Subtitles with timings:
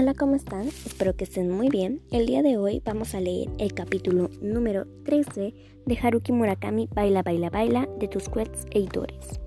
[0.00, 0.68] Hola, ¿cómo están?
[0.68, 2.02] Espero que estén muy bien.
[2.12, 5.52] El día de hoy vamos a leer el capítulo número 13
[5.86, 9.40] de Haruki Murakami Baila, Baila, Baila de Tusquets Editores.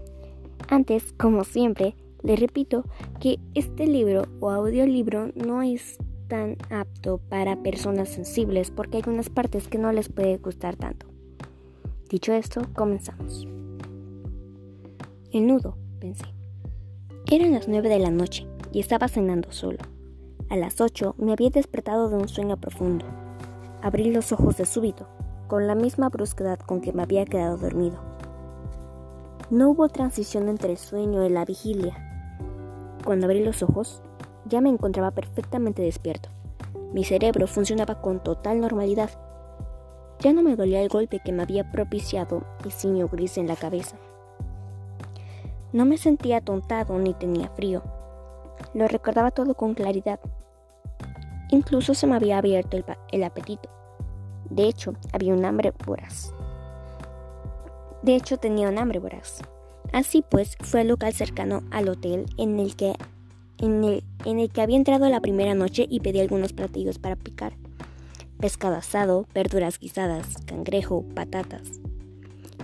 [0.67, 2.83] Antes, como siempre, les repito
[3.21, 9.29] que este libro o audiolibro no es tan apto para personas sensibles porque hay unas
[9.29, 11.05] partes que no les puede gustar tanto.
[12.09, 13.47] Dicho esto, comenzamos.
[15.31, 16.25] El nudo, pensé.
[17.31, 19.77] Eran las nueve de la noche y estaba cenando solo.
[20.51, 23.05] A las ocho me había despertado de un sueño profundo.
[23.81, 25.07] Abrí los ojos de súbito,
[25.47, 27.99] con la misma brusquedad con que me había quedado dormido.
[29.49, 31.95] No hubo transición entre el sueño y la vigilia.
[33.05, 34.03] Cuando abrí los ojos,
[34.43, 36.27] ya me encontraba perfectamente despierto.
[36.91, 39.09] Mi cerebro funcionaba con total normalidad.
[40.19, 43.55] Ya no me dolía el golpe que me había propiciado el ciño gris en la
[43.55, 43.95] cabeza.
[45.71, 47.83] No me sentía atontado ni tenía frío.
[48.73, 50.19] Lo recordaba todo con claridad.
[51.51, 52.77] Incluso se me había abierto
[53.11, 53.69] el, apetito.
[54.49, 56.33] De hecho, había un hambre voraz.
[58.01, 59.41] De hecho, tenía un hambre voraz.
[59.91, 62.95] Así pues, fue al local cercano al hotel en el que
[63.57, 67.17] en el, en el que había entrado la primera noche y pedí algunos platillos para
[67.17, 67.53] picar.
[68.39, 71.81] Pescado asado, verduras guisadas, cangrejo, patatas.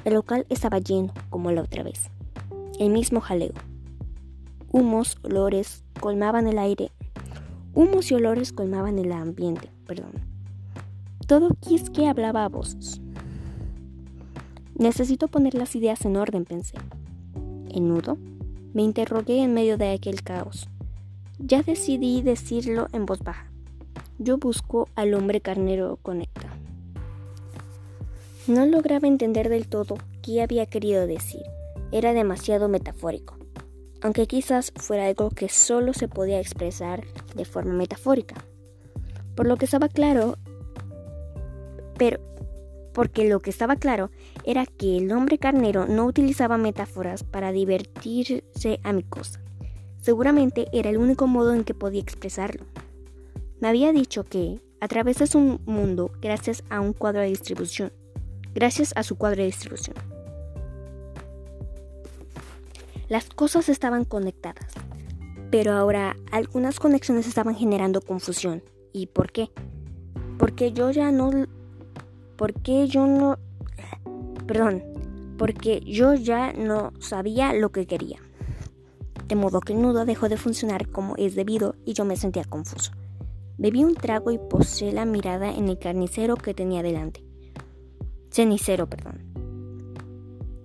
[0.05, 2.09] El local estaba lleno, como la otra vez.
[2.79, 3.53] El mismo jaleo.
[4.71, 6.91] Humos, olores, colmaban el aire
[7.77, 10.13] Humos y olores colmaban el ambiente, perdón.
[11.27, 12.99] Todo quisque hablaba a voces.
[14.73, 16.75] Necesito poner las ideas en orden, pensé.
[17.69, 18.17] ¿En nudo?
[18.73, 20.67] Me interrogué en medio de aquel caos.
[21.37, 23.45] Ya decidí decirlo en voz baja.
[24.17, 26.49] Yo busco al hombre carnero conecta.
[28.47, 31.43] No lograba entender del todo qué había querido decir.
[31.91, 33.36] Era demasiado metafórico
[34.01, 37.03] aunque quizás fuera algo que solo se podía expresar
[37.35, 38.35] de forma metafórica.
[39.35, 40.37] Por lo que estaba claro,
[41.97, 42.19] pero
[42.93, 44.09] porque lo que estaba claro
[44.43, 49.39] era que el hombre carnero no utilizaba metáforas para divertirse a mi cosa.
[50.01, 52.65] Seguramente era el único modo en que podía expresarlo.
[53.59, 57.91] Me había dicho que atravesas un mundo gracias a un cuadro de distribución,
[58.55, 59.95] gracias a su cuadro de distribución.
[63.09, 64.73] Las cosas estaban conectadas,
[65.49, 68.63] pero ahora algunas conexiones estaban generando confusión.
[68.91, 69.49] ¿Y por qué?
[70.37, 71.31] Porque yo ya no...
[72.35, 73.37] Porque yo no...
[74.45, 74.83] Perdón,
[75.37, 78.19] porque yo ya no sabía lo que quería.
[79.27, 82.43] De modo que el nudo dejó de funcionar como es debido y yo me sentía
[82.43, 82.91] confuso.
[83.57, 87.23] Bebí un trago y posé la mirada en el carnicero que tenía delante.
[88.31, 89.23] Cenicero, perdón.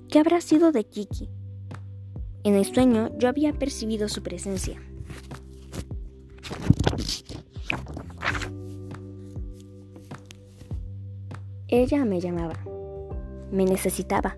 [0.08, 1.30] ¿Qué habrá sido de Kiki?
[2.44, 4.80] En el sueño yo había percibido su presencia.
[11.68, 12.58] Ella me llamaba,
[13.50, 14.36] me necesitaba.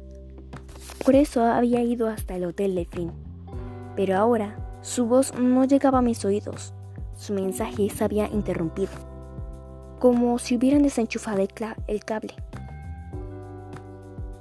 [1.05, 3.11] Por eso había ido hasta el hotel de fin.
[3.97, 6.75] Pero ahora su voz no llegaba a mis oídos.
[7.17, 8.93] Su mensaje se había interrumpido,
[9.99, 11.41] como si hubieran desenchufado
[11.87, 12.35] el, cable.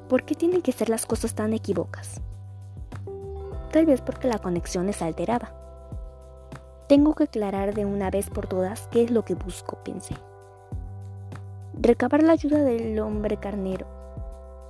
[0.09, 2.22] ¿Por qué tienen que ser las cosas tan equivocas?
[3.73, 5.51] Tal vez porque la conexión es alterada.
[6.87, 10.15] Tengo que aclarar de una vez por todas qué es lo que busco, pensé.
[11.73, 13.87] Recabar la ayuda del hombre carnero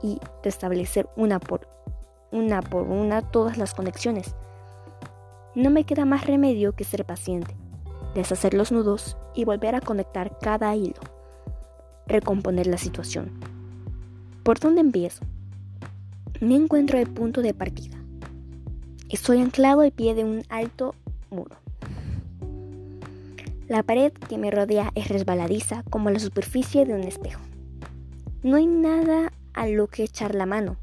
[0.02, 1.68] y restablecer una por
[2.31, 4.36] una por una todas las conexiones.
[5.53, 7.58] No me queda más remedio que ser paciente,
[8.16, 11.02] deshacer los nudos y volver a conectar cada hilo.
[12.08, 13.38] Recomponer la situación.
[14.44, 15.25] ¿Por dónde empiezo?
[16.40, 18.03] Me encuentro el punto de partida.
[19.13, 20.96] Estoy anclado al pie de un alto
[21.29, 21.56] muro.
[23.68, 27.40] La pared que me rodea es resbaladiza como la superficie de un espejo.
[28.41, 30.78] No hay nada a lo que echar la mano,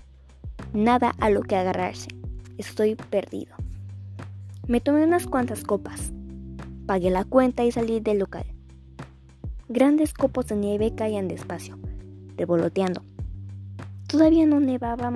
[0.73, 2.07] nada a lo que agarrarse.
[2.57, 3.57] Estoy perdido.
[4.69, 6.13] Me tomé unas cuantas copas,
[6.87, 8.45] pagué la cuenta y salí del local.
[9.69, 11.81] Grandes copos de nieve caían despacio,
[12.37, 13.03] revoloteando.
[14.07, 15.11] Todavía no nevaba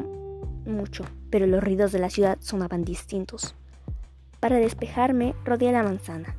[0.67, 3.57] mucho, pero los ruidos de la ciudad sonaban distintos.
[4.39, 6.37] Para despejarme, rodeé la manzana.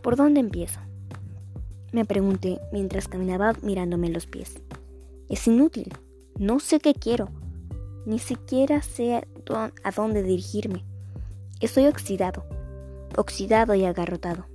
[0.00, 0.78] ¿Por dónde empiezo?
[1.90, 4.62] Me pregunté mientras caminaba mirándome los pies.
[5.28, 5.92] Es inútil.
[6.38, 7.30] No sé qué quiero.
[8.06, 9.26] Ni siquiera sé
[9.56, 10.84] a dónde dirigirme.
[11.58, 12.46] Estoy oxidado.
[13.16, 14.46] Oxidado y agarrotado.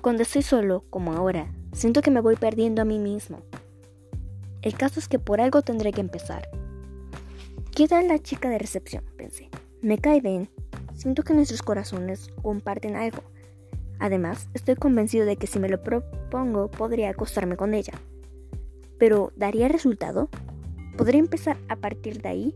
[0.00, 3.42] Cuando estoy solo, como ahora, siento que me voy perdiendo a mí mismo.
[4.62, 6.48] El caso es que por algo tendré que empezar.
[7.74, 9.02] ¿Qué la chica de recepción?
[9.16, 9.50] Pensé.
[9.82, 10.48] Me cae bien.
[10.94, 13.24] Siento que nuestros corazones comparten algo.
[13.98, 17.94] Además, estoy convencido de que si me lo propongo podría acostarme con ella.
[18.96, 20.28] Pero, ¿daría resultado?
[20.96, 22.54] ¿Podría empezar a partir de ahí?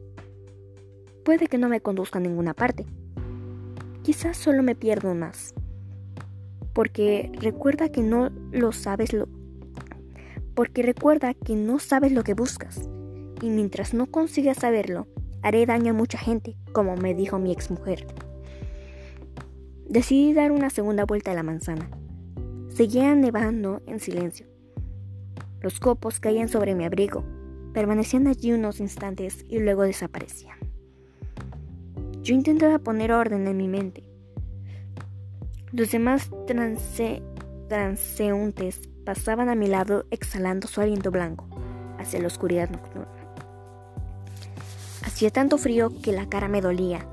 [1.24, 2.86] Puede que no me conduzca a ninguna parte.
[4.04, 5.52] Quizás solo me pierdo más.
[6.72, 9.28] Porque recuerda que no lo sabes lo
[10.54, 12.88] porque recuerda que no sabes lo que buscas.
[13.40, 15.06] Y mientras no consigas saberlo,
[15.42, 18.06] haré daño a mucha gente, como me dijo mi exmujer.
[19.88, 21.88] Decidí dar una segunda vuelta a la manzana.
[22.68, 24.46] Seguía nevando en silencio.
[25.60, 27.24] Los copos caían sobre mi abrigo,
[27.72, 30.58] permanecían allí unos instantes y luego desaparecían.
[32.22, 34.04] Yo intentaba poner orden en mi mente.
[35.72, 36.30] Los demás
[37.68, 41.48] transeúntes pasaban a mi lado exhalando su aliento blanco
[41.98, 43.17] hacia la oscuridad nocturna.
[45.18, 47.04] Hacía tanto frío que la cara me dolía,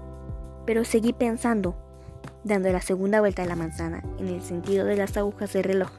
[0.67, 1.75] pero seguí pensando
[2.43, 5.89] dando la segunda vuelta de la manzana en el sentido de las agujas del reloj.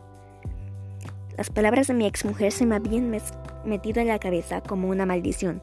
[1.37, 3.12] Las palabras de mi exmujer se me habían
[3.64, 5.61] metido en la cabeza como una maldición.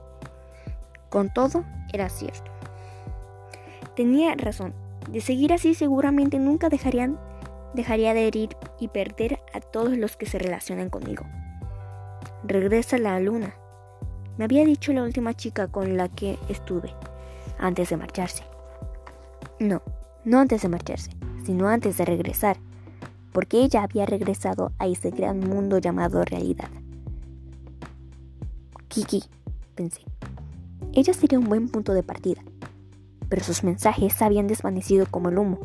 [1.07, 1.63] Con todo,
[1.93, 2.51] era cierto.
[3.95, 4.73] Tenía razón.
[5.09, 7.17] De seguir así seguramente nunca dejarían,
[7.73, 11.23] dejaría de herir y perder a todos los que se relacionan conmigo.
[12.43, 13.55] Regresa la luna.
[14.37, 16.93] Me había dicho la última chica con la que estuve
[17.59, 18.43] antes de marcharse.
[19.59, 19.81] No,
[20.25, 21.11] no antes de marcharse,
[21.45, 22.57] sino antes de regresar,
[23.31, 26.69] porque ella había regresado a ese gran mundo llamado realidad.
[28.87, 29.23] Kiki,
[29.75, 30.01] pensé.
[30.93, 32.41] Ella sería un buen punto de partida,
[33.29, 35.59] pero sus mensajes habían desvanecido como el humo.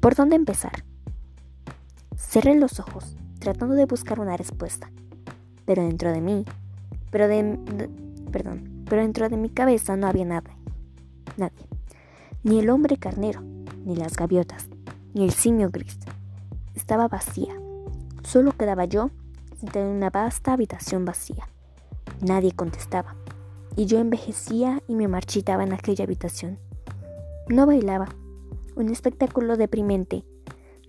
[0.00, 0.84] ¿Por dónde empezar?
[2.16, 4.90] Cerré los ojos, tratando de buscar una respuesta,
[5.64, 6.44] pero dentro de mí,
[7.10, 7.88] pero de,
[8.30, 10.50] perdón, pero dentro de mi cabeza no había nada,
[11.36, 11.68] nadie
[12.42, 13.42] ni el hombre carnero,
[13.84, 14.66] ni las gaviotas,
[15.14, 15.98] ni el simio gris.
[16.74, 17.54] Estaba vacía.
[18.22, 19.10] Solo quedaba yo
[19.58, 21.48] sentada en una vasta habitación vacía.
[22.20, 23.16] Nadie contestaba,
[23.76, 26.58] y yo envejecía y me marchitaba en aquella habitación.
[27.48, 28.08] No bailaba,
[28.76, 30.24] un espectáculo deprimente.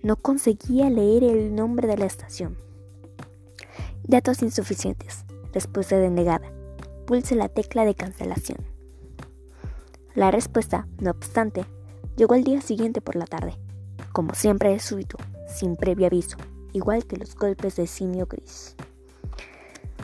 [0.02, 2.56] No conseguía leer el nombre de la estación.
[4.04, 5.24] Datos insuficientes.
[5.52, 6.52] Respuesta denegada.
[7.06, 8.58] Pulse la tecla de cancelación.
[10.14, 11.64] La respuesta, no obstante,
[12.16, 13.54] llegó al día siguiente por la tarde,
[14.12, 15.18] como siempre de súbito,
[15.48, 16.36] sin previo aviso,
[16.72, 18.76] igual que los golpes de simio gris.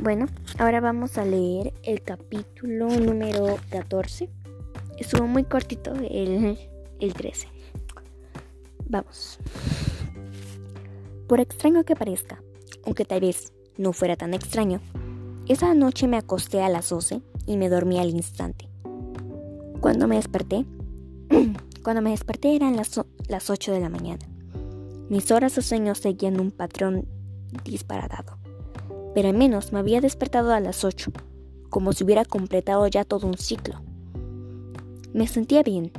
[0.01, 0.27] Bueno,
[0.59, 4.29] ahora vamos a leer el capítulo número 14.
[4.99, 6.59] Estuvo muy cortito el,
[7.01, 7.49] el 13.
[8.89, 9.39] Vamos.
[11.29, 12.43] Por extraño que parezca,
[12.85, 14.81] aunque tal vez no fuera tan extraño,
[15.49, 18.69] esa noche me acosté a las 12 y me dormí al instante.
[19.81, 20.67] Cuando me desperté,
[21.85, 24.27] cuando me desperté eran las, las 8 de la mañana.
[25.09, 27.07] Mis horas de sueño seguían un patrón
[27.65, 28.39] disparatado,
[29.15, 31.13] pero al menos me había despertado a las 8,
[31.71, 33.81] como si hubiera completado ya todo un ciclo.
[35.13, 35.93] Me sentía bien,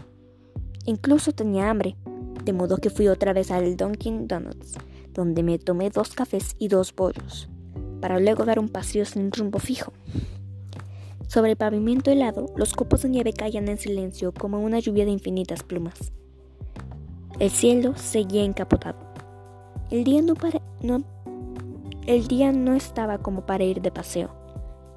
[0.84, 1.96] incluso tenía hambre,
[2.44, 4.76] de modo que fui otra vez al Dunkin' Donuts,
[5.14, 7.50] donde me tomé dos cafés y dos bollos,
[8.02, 9.94] para luego dar un paseo sin rumbo fijo.
[11.28, 15.12] Sobre el pavimento helado, los copos de nieve caían en silencio como una lluvia de
[15.12, 16.12] infinitas plumas.
[17.40, 18.98] El cielo seguía encapotado.
[19.92, 20.34] El día no,
[20.82, 21.04] no,
[22.08, 24.30] el día no estaba como para ir de paseo,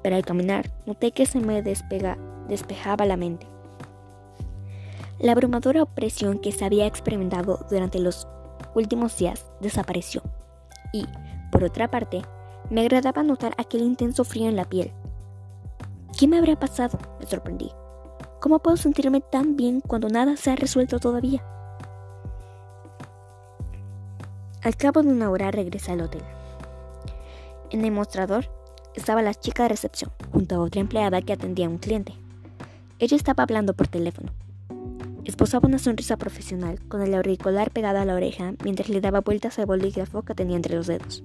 [0.01, 3.45] pero al caminar noté que se me despega, despejaba la mente.
[5.19, 8.27] La abrumadora opresión que se había experimentado durante los
[8.73, 10.23] últimos días desapareció.
[10.93, 11.05] Y,
[11.51, 12.21] por otra parte,
[12.71, 14.91] me agradaba notar aquel intenso frío en la piel,
[16.21, 16.99] ¿Qué me habrá pasado?
[17.19, 17.71] Me sorprendí.
[18.39, 21.43] ¿Cómo puedo sentirme tan bien cuando nada se ha resuelto todavía?
[24.61, 26.21] Al cabo de una hora regresé al hotel.
[27.71, 28.45] En el mostrador
[28.93, 32.13] estaba la chica de recepción, junto a otra empleada que atendía a un cliente.
[32.99, 34.31] Ella estaba hablando por teléfono.
[35.23, 39.57] Esposaba una sonrisa profesional, con el auricular pegado a la oreja mientras le daba vueltas
[39.57, 41.23] al bolígrafo que tenía entre los dedos.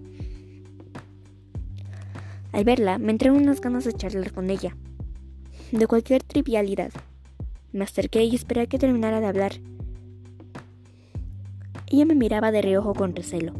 [2.56, 4.74] Al verla, me entraron unas ganas de charlar con ella,
[5.72, 6.90] de cualquier trivialidad.
[7.70, 9.52] Me acerqué y esperé a que terminara de hablar.
[11.86, 13.52] Ella me miraba de reojo con recelo,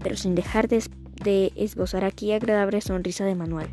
[0.00, 3.68] pero sin dejar de, esbozar aquella agradable sonrisa de manual.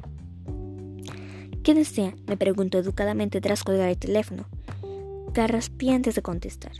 [1.63, 2.13] ¿Qué desea?
[2.27, 4.45] me preguntó educadamente tras colgar el teléfono.
[5.33, 6.73] Carraspí antes de contestar.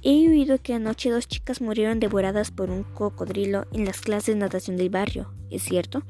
[0.00, 4.40] He oído que anoche dos chicas murieron devoradas por un cocodrilo en las clases de
[4.40, 5.30] natación del barrio.
[5.50, 6.04] ¿Es cierto?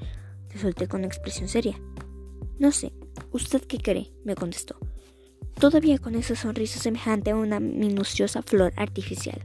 [0.52, 1.80] Le solté con expresión seria.
[2.58, 2.92] No sé,
[3.32, 4.12] ¿usted qué cree?
[4.24, 4.76] me contestó,
[5.58, 9.40] todavía con esa sonrisa semejante a una minuciosa flor artificial.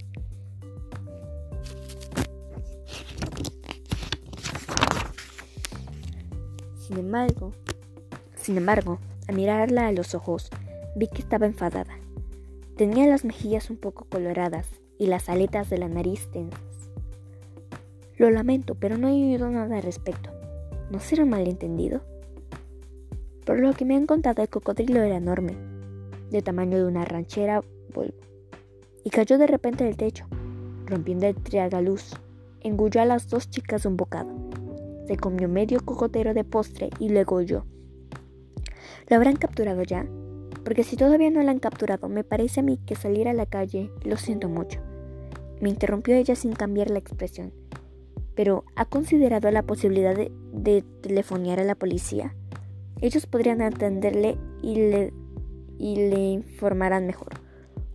[6.80, 7.54] Sin embargo,
[8.36, 10.50] sin embargo, al mirarla a los ojos,
[10.96, 11.98] vi que estaba enfadada.
[12.76, 14.68] Tenía las mejillas un poco coloradas
[15.00, 16.60] y las aletas de la nariz tensas.
[18.18, 20.33] Lo lamento, pero no he oído nada al respecto.
[20.94, 22.02] ¿No será malentendido?
[23.48, 25.58] Por lo que me han contado, el cocodrilo era enorme,
[26.30, 28.14] de tamaño de una ranchera Volvo,
[29.04, 30.28] y cayó de repente del techo,
[30.86, 32.12] rompiendo el triagaluz.
[32.62, 34.30] Engulló a las dos chicas un bocado.
[35.08, 37.66] Se comió medio cocotero de postre y luego huyó.
[39.10, 40.06] ¿Lo habrán capturado ya?
[40.64, 43.48] Porque si todavía no la han capturado, me parece a mí que salir a la
[43.48, 44.80] calle, lo siento mucho.
[45.60, 47.52] Me interrumpió ella sin cambiar la expresión.
[48.36, 52.36] Pero, ¿ha considerado la posibilidad de, de telefonear a la policía?
[53.04, 55.12] Ellos podrían atenderle y le,
[55.78, 57.34] informarán mejor.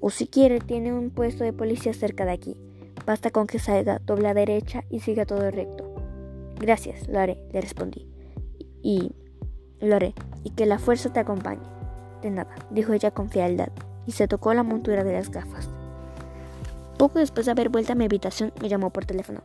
[0.01, 2.57] O si quiere, tiene un puesto de policía cerca de aquí.
[3.07, 5.95] Basta con que salga, doble a derecha y siga todo recto.
[6.61, 8.07] Gracias, lo haré, le respondí.
[8.83, 9.13] Y
[9.81, 10.13] lo haré,
[10.45, 11.67] y que la fuerza te acompañe.
[12.21, 13.71] De nada, dijo ella con frialdad,
[14.07, 15.71] y se tocó la montura de las gafas.
[16.99, 19.43] Poco después de haber vuelto a mi habitación, me llamó por teléfono.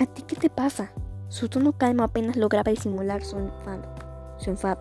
[0.00, 0.92] ¿A ti qué te pasa?
[1.28, 3.82] Su tono calmo apenas lograba disimular su enfado.
[4.38, 4.80] Su enfado.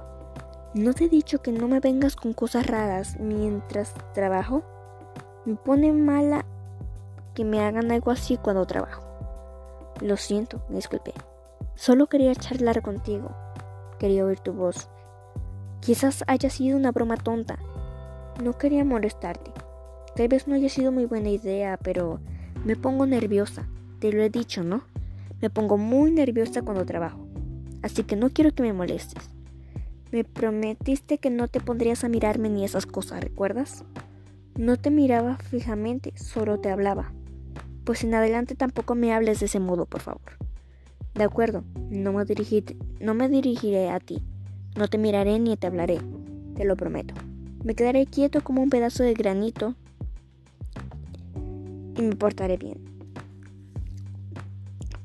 [0.75, 4.63] ¿No te he dicho que no me vengas con cosas raras mientras trabajo?
[5.45, 6.45] Me pone mala
[7.33, 9.01] que me hagan algo así cuando trabajo.
[10.01, 11.13] Lo siento, me disculpé.
[11.73, 13.31] Solo quería charlar contigo.
[13.97, 14.87] Quería oír tu voz.
[15.79, 17.57] Quizás haya sido una broma tonta.
[18.43, 19.51] No quería molestarte.
[20.15, 22.19] Tal vez no haya sido muy buena idea, pero
[22.65, 23.67] me pongo nerviosa.
[23.99, 24.83] Te lo he dicho, ¿no?
[25.41, 27.27] Me pongo muy nerviosa cuando trabajo.
[27.81, 29.29] Así que no quiero que me molestes.
[30.11, 33.83] Me prometiste que no te pondrías a mirarme ni esas cosas, ¿recuerdas?
[34.55, 37.11] No te miraba fijamente, solo te hablaba.
[37.83, 40.37] Pues en adelante tampoco me hables de ese modo, por favor.
[41.13, 42.25] De acuerdo, no me,
[42.99, 44.23] no me dirigiré a ti.
[44.75, 45.99] No te miraré ni te hablaré,
[46.55, 47.13] te lo prometo.
[47.63, 49.75] Me quedaré quieto como un pedazo de granito
[51.95, 52.96] y me portaré bien.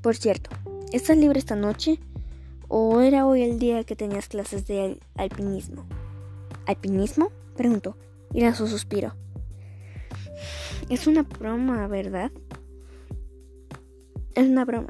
[0.03, 0.51] Por cierto,
[0.93, 2.01] ¿estás libre esta noche?
[2.67, 5.87] ¿O era hoy el día que tenías clases de alpinismo?
[6.67, 7.31] ¿Alpinismo?
[7.57, 7.97] Preguntó
[8.35, 9.15] y lanzó suspiro.
[10.89, 12.33] Es una broma, ¿verdad?
[14.35, 14.89] Es una broma.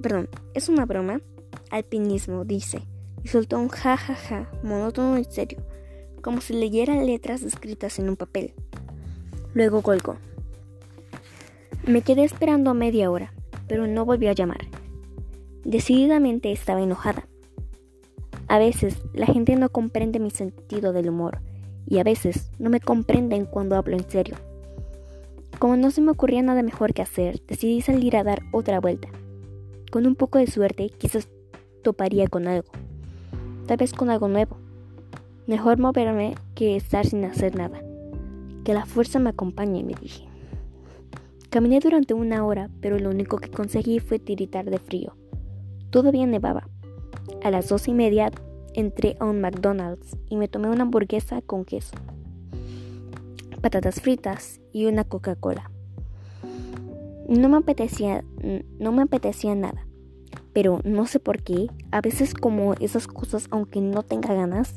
[0.00, 1.20] Perdón, es una broma.
[1.70, 2.80] Alpinismo, dice.
[3.22, 5.58] Y soltó un ja ja ja, monótono y serio,
[6.22, 8.54] como si leyera letras escritas en un papel.
[9.52, 10.16] Luego colgó.
[11.86, 13.33] Me quedé esperando a media hora,
[13.74, 14.68] pero no volvió a llamar.
[15.64, 17.26] Decididamente estaba enojada.
[18.46, 21.40] A veces la gente no comprende mi sentido del humor
[21.84, 24.36] y a veces no me comprenden cuando hablo en serio.
[25.58, 29.08] Como no se me ocurría nada mejor que hacer, decidí salir a dar otra vuelta.
[29.90, 31.28] Con un poco de suerte, quizás
[31.82, 32.70] toparía con algo.
[33.66, 34.56] Tal vez con algo nuevo.
[35.48, 37.82] Mejor moverme que estar sin hacer nada.
[38.62, 40.28] Que la fuerza me acompañe, me dije.
[41.54, 45.14] Caminé durante una hora, pero lo único que conseguí fue tiritar de frío.
[45.90, 46.68] Todavía nevaba.
[47.44, 48.32] A las dos y media
[48.74, 51.94] entré a un McDonald's y me tomé una hamburguesa con queso,
[53.60, 55.70] patatas fritas y una Coca-Cola.
[57.28, 58.24] No me apetecía,
[58.80, 59.86] no me apetecía nada,
[60.52, 64.74] pero no sé por qué, a veces como esas cosas, aunque no tenga ganas,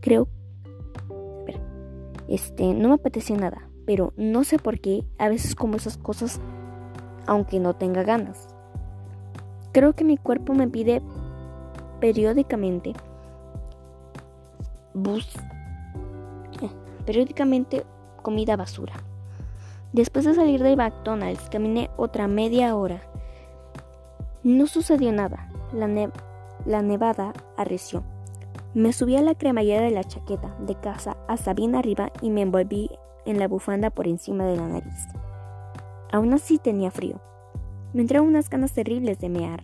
[0.00, 0.28] creo,
[2.26, 6.40] este, no me apetecía nada, pero no sé por qué, a veces como esas cosas,
[7.26, 8.48] aunque no tenga ganas.
[9.72, 11.02] Creo que mi cuerpo me pide
[12.00, 12.92] periódicamente
[14.96, 15.28] bus
[16.62, 16.70] eh,
[17.04, 17.84] periódicamente
[18.22, 18.94] comida basura.
[19.92, 23.00] Después de salir de McDonald's caminé otra media hora.
[24.42, 25.48] No sucedió nada.
[25.72, 25.88] La,
[26.64, 28.02] la nevada arreció.
[28.74, 32.42] Me subí a la cremallera de la chaqueta de casa hasta bien arriba y me
[32.42, 32.90] envolví
[33.26, 35.08] en la bufanda por encima de la nariz.
[36.12, 37.20] Aún así tenía frío.
[37.92, 39.62] Me entraron unas ganas terribles de mear.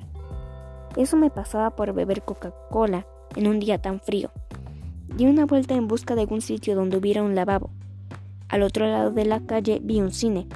[0.97, 4.31] Eso me pasaba por beber Coca-Cola en un día tan frío.
[5.17, 7.71] Di una vuelta en busca de algún sitio donde hubiera un lavabo.
[8.49, 10.47] Al otro lado de la calle vi un cine.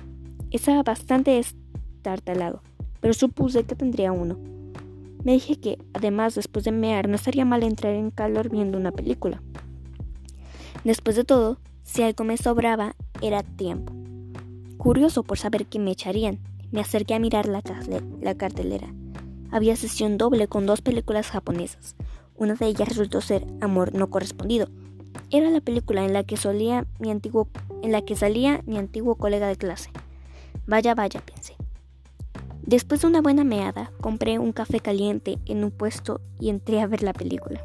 [0.51, 2.63] Estaba bastante estartalado,
[3.01, 4.37] pero supuse que tendría uno.
[5.25, 8.93] Me dije que, además, después de mear, no estaría mal entrar en calor viendo una
[8.93, 9.43] película.
[10.85, 13.95] Después de todo, si algo me sobraba, era tiempo.
[14.77, 16.41] Curioso por saber qué me echarían,
[16.73, 17.63] me acerqué a mirar la,
[18.21, 18.93] la cartelera.
[19.51, 21.95] Había sesión doble con dos películas japonesas.
[22.37, 24.69] Una de ellas resultó ser Amor no correspondido.
[25.31, 27.49] Era la película en la que solía mi antiguo
[27.83, 29.91] en la que salía mi antiguo colega de clase.
[30.67, 31.55] Vaya, vaya, pensé.
[32.63, 36.89] Después de una buena meada, compré un café caliente en un puesto y entré a
[36.89, 37.63] ver la película.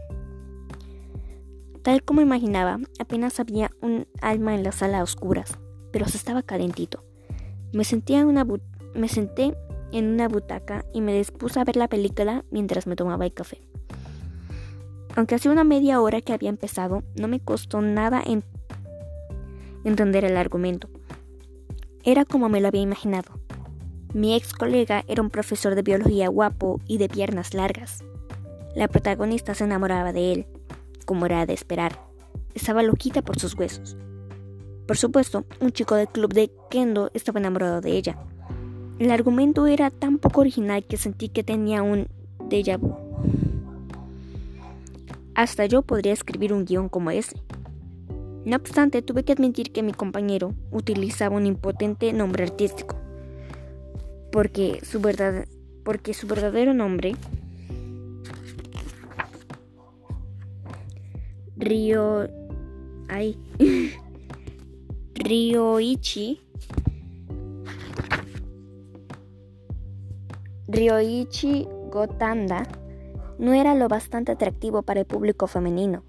[1.84, 5.58] Tal como imaginaba, apenas había un alma en la sala a oscuras,
[5.92, 7.04] pero se estaba calentito.
[7.74, 8.46] Me, en una
[8.94, 9.56] me senté
[9.92, 13.62] en una butaca y me dispuse a ver la película mientras me tomaba el café.
[15.16, 18.24] Aunque hace una media hora que había empezado, no me costó nada
[19.84, 20.88] entender el argumento.
[22.04, 23.40] Era como me lo había imaginado.
[24.14, 28.04] Mi ex colega era un profesor de biología guapo y de piernas largas.
[28.76, 30.48] La protagonista se enamoraba de él,
[31.06, 32.00] como era de esperar.
[32.54, 33.98] Estaba loquita por sus huesos.
[34.88, 38.18] Por supuesto, un chico del club de Kendo estaba enamorado de ella.
[39.00, 42.08] El argumento era tan poco original que sentí que tenía un
[42.50, 42.96] déjà vu.
[45.34, 47.42] Hasta yo podría escribir un guion como ese.
[48.44, 52.96] No obstante, tuve que admitir que mi compañero utilizaba un impotente nombre artístico,
[54.32, 55.46] porque su, verdad,
[55.84, 57.16] porque su verdadero nombre,
[61.62, 62.28] Ryo,
[63.08, 63.38] ay,
[65.14, 66.42] Ryoichi,
[70.68, 72.64] Ryoichi Gotanda,
[73.38, 76.02] no era lo bastante atractivo para el público femenino.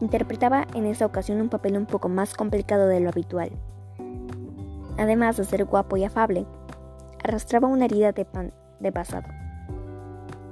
[0.00, 3.50] Interpretaba en esa ocasión un papel un poco más complicado de lo habitual.
[4.96, 6.46] Además de ser guapo y afable,
[7.22, 8.26] arrastraba una herida de,
[8.80, 9.28] de pasado.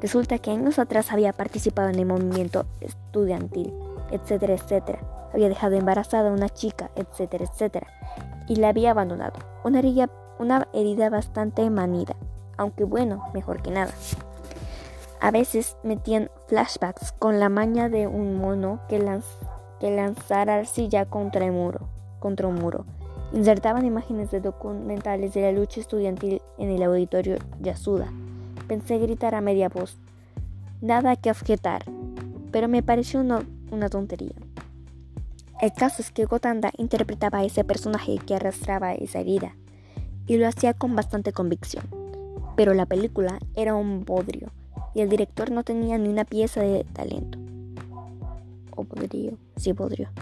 [0.02, 3.72] Resulta que años atrás había participado en el movimiento estudiantil,
[4.10, 5.00] etcétera, etcétera.
[5.32, 7.86] Había dejado embarazada a una chica, etcétera, etcétera.
[8.48, 9.38] Y la había abandonado.
[9.64, 12.16] Una herida, una herida bastante manida,
[12.56, 13.92] aunque bueno, mejor que nada.
[15.20, 19.00] A veces metían flashbacks con la maña de un mono que,
[19.90, 21.88] lanzara arcilla contra, muro,
[22.20, 22.84] contra un muro.
[23.32, 28.12] Insertaban imágenes de documentales de la lucha estudiantil en el auditorio Yasuda.
[28.68, 29.98] Pensé gritar a media voz.
[30.80, 31.84] Nada que objetar,
[32.52, 33.24] pero me pareció
[33.70, 34.34] una tontería.
[35.60, 39.56] El caso es que Gotanda interpretaba a ese personaje que arrastraba esa herida,
[40.28, 41.84] y lo hacía con bastante convicción.
[42.54, 44.52] Pero la película era un bodrio
[44.94, 47.38] y el director no tenía ni una pieza de talento.
[48.76, 50.12] O podría, sí podría.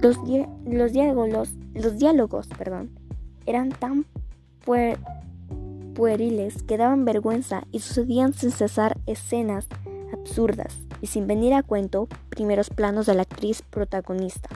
[0.00, 2.90] Los, diálogos, los diálogos perdón,
[3.44, 4.06] eran tan
[5.94, 9.66] pueriles que daban vergüenza y sucedían sin cesar escenas
[10.12, 14.48] absurdas y sin venir a cuento primeros planos de la actriz protagonista.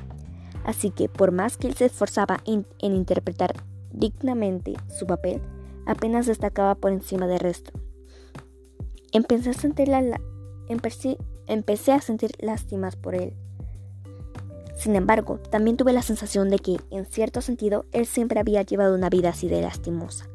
[0.64, 3.54] Así que por más que él se esforzaba en interpretar
[3.92, 5.42] dignamente su papel,
[5.87, 7.72] apenas destacaba por encima del resto.
[9.12, 9.90] Empecé a sentir,
[10.68, 13.35] empecé, a sentir lástimas por él.
[14.76, 18.94] Sin embargo, también tuve la sensación de que, en cierto sentido, él siempre había llevado
[18.94, 20.28] una vida así de lastimosa.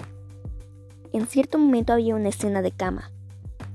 [1.14, 3.12] En cierto momento había una escena de cama.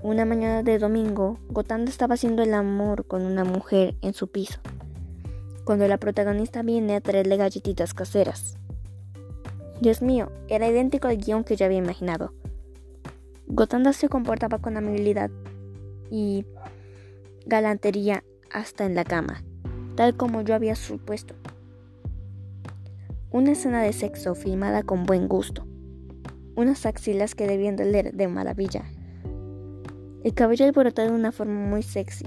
[0.06, 4.60] Una mañana de domingo, Gotanda estaba haciendo el amor con una mujer en su piso,
[5.64, 8.56] cuando la protagonista viene a traerle galletitas caseras.
[9.80, 12.32] Dios mío, era idéntico al guion que yo había imaginado.
[13.48, 15.28] Gotanda se comportaba con amabilidad
[16.08, 16.46] y
[17.44, 19.42] galantería hasta en la cama,
[19.96, 21.34] tal como yo había supuesto.
[23.32, 25.66] Una escena de sexo filmada con buen gusto.
[26.54, 28.84] Unas axilas que debían leer de maravilla.
[30.26, 32.26] El cabello alborotado de una forma muy sexy.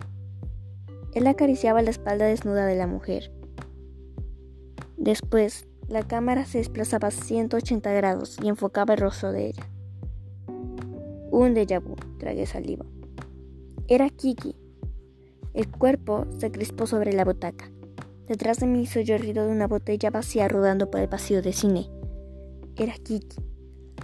[1.13, 3.29] Él acariciaba la espalda desnuda de la mujer.
[4.95, 9.69] Después, la cámara se desplazaba a 180 grados y enfocaba el rostro de ella.
[11.29, 12.85] Un déjà vu, tragué saliva.
[13.89, 14.55] Era Kiki.
[15.53, 17.69] El cuerpo se crispó sobre la butaca.
[18.29, 21.51] Detrás de mí hizo el ruido de una botella vacía rodando por el pasillo de
[21.51, 21.89] cine.
[22.77, 23.48] Era Kiki.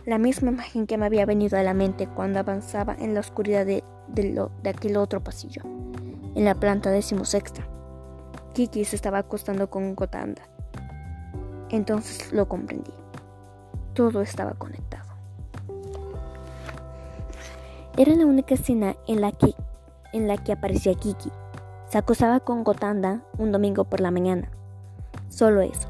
[0.03, 3.65] La misma imagen que me había venido a la mente cuando avanzaba en la oscuridad
[3.65, 5.61] de, de aquel otro pasillo,
[6.35, 7.67] en la planta decimosexta.
[8.53, 10.43] Kiki se estaba acostando con Gotanda.
[11.69, 12.93] Entonces lo comprendí.
[13.93, 15.05] Todo estaba conectado.
[17.97, 19.55] Era la única escena en la que,
[20.13, 21.31] en la que aparecía Kiki.
[21.89, 24.49] Se acosaba con Gotanda un domingo por la mañana.
[25.29, 25.87] Solo eso.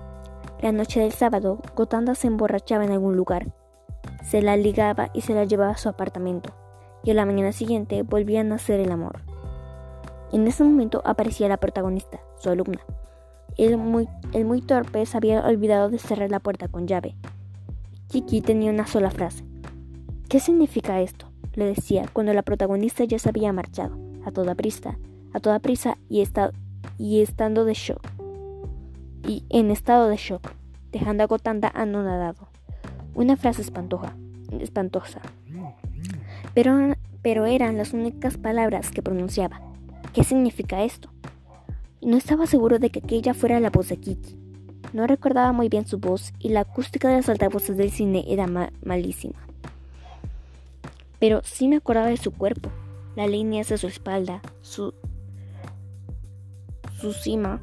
[0.62, 3.48] La noche del sábado, Gotanda se emborrachaba en algún lugar.
[4.26, 6.54] Se la ligaba y se la llevaba a su apartamento.
[7.04, 9.22] Y a la mañana siguiente volvían a hacer el amor.
[10.32, 12.82] En ese momento aparecía la protagonista, su alumna.
[13.58, 17.16] El muy, torpe se había olvidado de cerrar la puerta con llave.
[18.10, 19.46] Kiki tenía una sola frase.
[20.28, 21.28] ¿Qué significa esto?
[21.54, 24.98] le decía cuando la protagonista ya se había marchado, a toda prisa,
[25.34, 26.24] a toda prisa y,
[26.98, 28.02] y estando de shock.
[29.26, 30.52] Y en estado de shock,
[30.92, 32.50] dejando a Gotanda anonadado.
[33.16, 34.14] Una frase espantosa,
[34.60, 35.22] espantosa.
[36.54, 39.62] pero, pero eran las únicas palabras que pronunciaba.
[40.14, 41.10] ¿Qué significa esto?
[42.02, 44.38] No estaba seguro de que aquella fuera la voz de Kiki.
[44.92, 48.48] No recordaba muy bien su voz y la acústica de las altavoces del cine era
[48.84, 49.48] malísima.
[51.18, 52.70] Pero sí me acordaba de su cuerpo,
[53.16, 54.94] las líneas de su espalda, su,
[57.00, 57.62] su cima,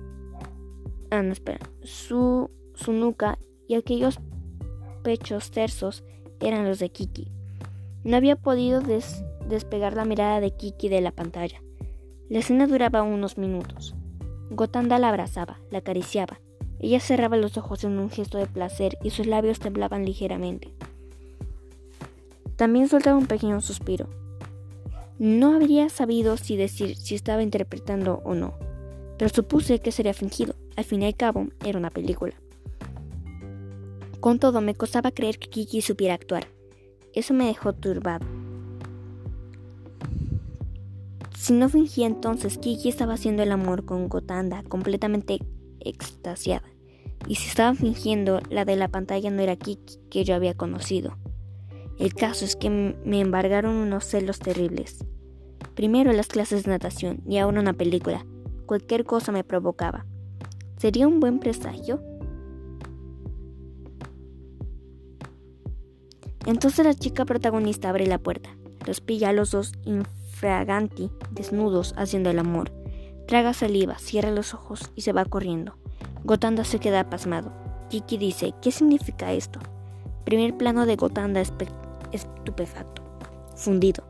[1.11, 3.39] ah, no, espera, su, su nuca
[3.69, 4.19] y aquellos
[5.03, 6.05] pechos tersos
[6.41, 7.29] eran los de Kiki.
[8.05, 11.63] No había podido despegar la mirada de Kiki de la pantalla.
[12.29, 13.95] La escena duraba unos minutos.
[14.51, 16.41] Gotanda la abrazaba, la acariciaba.
[16.79, 20.75] Ella cerraba los ojos en un gesto de placer y sus labios temblaban ligeramente.
[22.57, 24.09] También soltaba un pequeño suspiro.
[25.19, 28.55] No habría sabido si decir si estaba interpretando o no,
[29.17, 30.55] pero supuse que sería fingido.
[30.77, 32.35] Al fin y al cabo, era una película.
[34.23, 36.47] Con todo, me costaba creer que Kiki supiera actuar.
[37.13, 38.25] Eso me dejó turbado.
[41.37, 45.41] Si no fingía entonces, Kiki estaba haciendo el amor con Gotanda, completamente
[45.81, 46.69] extasiada.
[47.27, 51.19] Y si estaba fingiendo, la de la pantalla no era Kiki que yo había conocido.
[51.99, 55.05] El caso es que me embargaron unos celos terribles.
[55.75, 58.25] Primero las clases de natación y ahora una película.
[58.67, 60.07] Cualquier cosa me provocaba.
[60.77, 62.12] ¿Sería un buen presagio?
[66.47, 68.51] Entonces la chica protagonista abre la puerta,
[68.87, 69.73] los pilla a los dos
[70.33, 72.73] fraganti, desnudos, haciendo el amor.
[73.29, 75.77] Traga saliva, cierra los ojos y se va corriendo.
[76.25, 77.53] Gotanda se queda pasmado.
[77.91, 79.61] Kiki dice, ¿qué significa esto?
[80.25, 81.41] Primer plano de Gotanda
[82.13, 83.03] estupefacto,
[83.55, 84.05] fundido.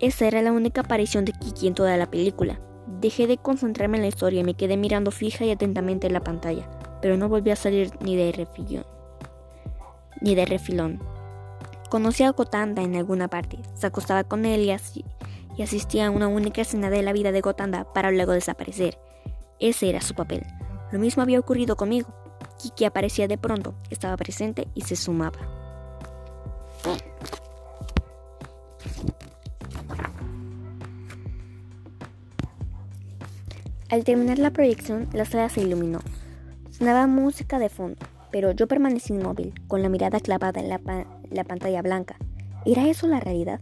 [0.00, 2.58] Esa era la única aparición de Kiki en toda la película.
[3.00, 6.24] Dejé de concentrarme en la historia y me quedé mirando fija y atentamente en la
[6.24, 6.68] pantalla,
[7.00, 8.84] pero no volví a salir ni de refilón.
[10.20, 11.00] Ni de refilón.
[11.92, 14.74] Conocí a Gotanda en alguna parte, se acostaba con él y
[15.58, 18.98] y asistía a una única escena de la vida de Gotanda para luego desaparecer.
[19.60, 20.42] Ese era su papel.
[20.90, 22.08] Lo mismo había ocurrido conmigo.
[22.58, 25.38] Kiki aparecía de pronto, estaba presente y se sumaba.
[33.90, 35.98] Al terminar la proyección, la sala se iluminó.
[36.70, 37.98] Sonaba música de fondo,
[38.30, 40.80] pero yo permanecí inmóvil, con la mirada clavada en la,
[41.32, 42.16] la pantalla blanca.
[42.64, 43.60] ¿Era eso la realidad?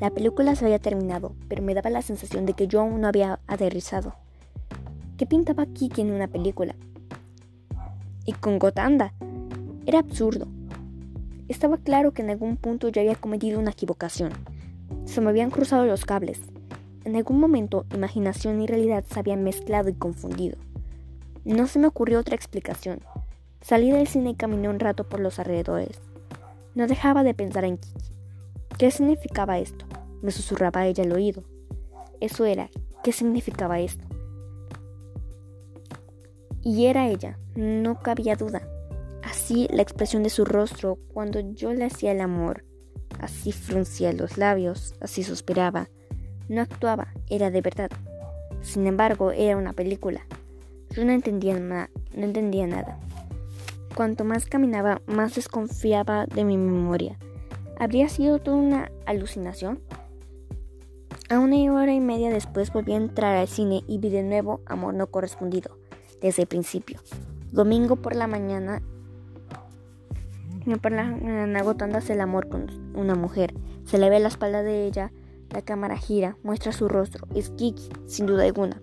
[0.00, 3.08] La película se había terminado, pero me daba la sensación de que yo aún no
[3.08, 4.14] había aterrizado.
[5.16, 6.74] ¿Qué pintaba Kiki en una película?
[8.24, 9.12] Y con Gotanda.
[9.86, 10.48] Era absurdo.
[11.48, 14.32] Estaba claro que en algún punto yo había cometido una equivocación.
[15.04, 16.40] Se me habían cruzado los cables.
[17.04, 20.56] En algún momento, imaginación y realidad se habían mezclado y confundido.
[21.44, 23.00] No se me ocurrió otra explicación.
[23.60, 26.00] Salí del cine y caminé un rato por los alrededores.
[26.74, 28.14] No dejaba de pensar en Kiki.
[28.78, 29.84] ¿Qué significaba esto?
[30.22, 31.44] Me susurraba ella al oído.
[32.20, 32.70] Eso era,
[33.02, 34.06] ¿qué significaba esto?
[36.62, 38.62] Y era ella, no cabía duda.
[39.22, 42.64] Así la expresión de su rostro cuando yo le hacía el amor.
[43.18, 45.88] Así fruncía los labios, así suspiraba.
[46.48, 47.90] No actuaba, era de verdad.
[48.62, 50.26] Sin embargo, era una película.
[50.90, 52.98] Yo no entendía, no entendía nada.
[53.94, 57.18] Cuanto más caminaba, más desconfiaba de mi memoria.
[57.78, 59.80] ¿Habría sido toda una alucinación?
[61.28, 64.60] A una hora y media después volví a entrar al cine y vi de nuevo
[64.66, 65.78] Amor no correspondido,
[66.20, 67.00] desde el principio.
[67.50, 68.82] Domingo por la mañana,
[70.80, 73.54] por la mañana agotándose el amor con una mujer.
[73.84, 75.12] Se le ve la espalda de ella,
[75.50, 77.26] la cámara gira, muestra su rostro.
[77.34, 78.80] Es Kiki, sin duda alguna.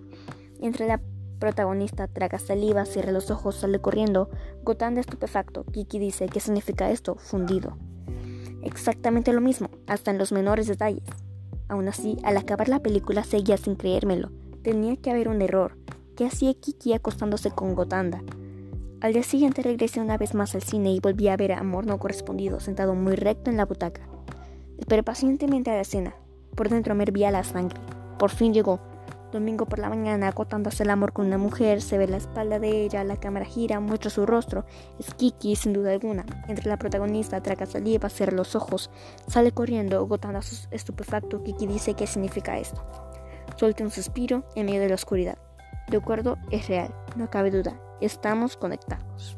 [0.62, 1.02] Entre la
[1.40, 4.30] protagonista traga saliva, cierra los ojos, sale corriendo.
[4.64, 5.64] Gotanda estupefacto.
[5.66, 7.16] Kiki dice, ¿qué significa esto?
[7.16, 7.78] Fundido.
[8.62, 11.04] Exactamente lo mismo, hasta en los menores detalles.
[11.70, 14.32] Aún así, al acabar la película seguía sin creérmelo.
[14.64, 15.78] Tenía que haber un error.
[16.18, 18.22] ¿Qué hacía Kiki acostándose con Gotanda?
[19.02, 21.86] Al día siguiente regresé una vez más al cine y volví a ver a Amor
[21.86, 24.02] no correspondido sentado muy recto en la butaca.
[24.78, 26.16] Esperé pacientemente a la escena.
[26.56, 27.80] Por dentro me hervía la sangre.
[28.18, 28.82] Por fin llegó.
[29.32, 32.84] Domingo por la mañana, agotándose el amor con una mujer, se ve la espalda de
[32.84, 34.66] ella, la cámara gira, muestra su rostro.
[35.00, 36.26] Es Kiki, sin duda alguna.
[36.48, 38.90] Entre la protagonista, traga saliva, cierra los ojos,
[39.28, 41.44] sale corriendo, agotando a su estupefacto.
[41.44, 42.84] Kiki dice qué significa esto.
[43.56, 45.38] Suelta un suspiro en medio de la oscuridad.
[45.90, 47.80] De acuerdo, es real, no cabe duda.
[48.02, 49.38] Estamos conectados.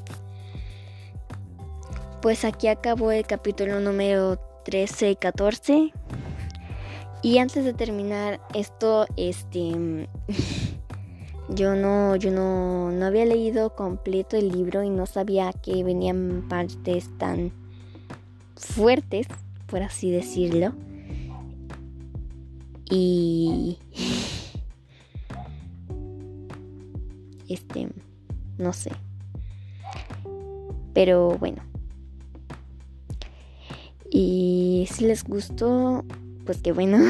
[2.22, 5.92] Pues aquí acabó el capítulo número 13 y 14.
[7.24, 10.08] Y antes de terminar esto, este
[11.50, 16.46] yo no yo no, no había leído completo el libro y no sabía que venían
[16.50, 17.52] partes tan
[18.56, 19.28] fuertes,
[19.68, 20.74] por así decirlo.
[22.90, 23.78] Y...
[27.48, 27.90] Este...
[28.58, 28.92] No sé.
[30.94, 31.64] Pero bueno.
[34.10, 36.06] Y si les gustó,
[36.52, 36.98] pues porque bueno.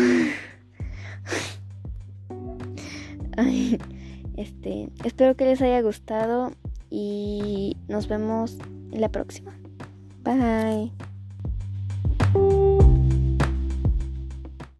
[4.38, 6.52] Este, espero que les haya gustado
[6.90, 8.58] y nos vemos
[8.92, 9.56] en la próxima.
[10.24, 10.92] Bye.